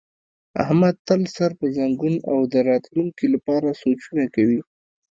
احمد 0.63 0.95
تل 1.07 1.21
سر 1.35 1.51
په 1.59 1.65
زنګون 1.75 2.15
او 2.31 2.37
د 2.53 2.55
راتونکي 2.69 3.25
لپاره 3.35 3.77
سوچونه 3.81 4.25
کوي. 4.35 4.61